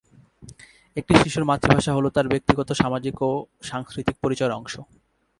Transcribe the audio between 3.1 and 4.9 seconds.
ও সাংস্কৃতিক পরিচয়ের অংশ।